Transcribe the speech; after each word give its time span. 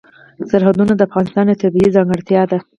سرحدونه 0.49 0.93
د 0.95 1.01
افغانستان 1.07 1.45
یوه 1.47 1.61
طبیعي 1.63 1.89
ځانګړتیا 1.95 2.41
ده. 2.51 2.59